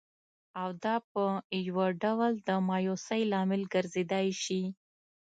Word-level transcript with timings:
او 0.61 0.69
دا 0.83 0.95
په 1.11 1.23
یوه 1.67 1.87
ډول 2.03 2.33
د 2.47 2.49
مایوسۍ 2.67 3.21
لامل 3.31 3.61
ګرځېدای 3.73 4.27
شي 4.43 4.61